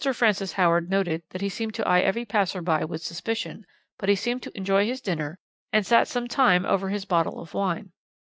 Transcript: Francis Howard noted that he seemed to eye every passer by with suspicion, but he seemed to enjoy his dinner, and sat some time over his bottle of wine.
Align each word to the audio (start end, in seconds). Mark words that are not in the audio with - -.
Francis 0.15 0.53
Howard 0.53 0.89
noted 0.89 1.21
that 1.29 1.41
he 1.41 1.47
seemed 1.47 1.75
to 1.75 1.87
eye 1.87 1.99
every 1.99 2.25
passer 2.25 2.59
by 2.63 2.83
with 2.83 3.03
suspicion, 3.03 3.63
but 3.99 4.09
he 4.09 4.15
seemed 4.15 4.41
to 4.41 4.57
enjoy 4.57 4.83
his 4.83 4.99
dinner, 4.99 5.37
and 5.71 5.85
sat 5.85 6.07
some 6.07 6.27
time 6.27 6.65
over 6.65 6.89
his 6.89 7.05
bottle 7.05 7.39
of 7.39 7.53
wine. 7.53 7.91